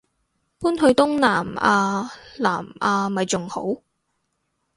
[0.57, 3.83] 搬去東南亞南亞咪仲好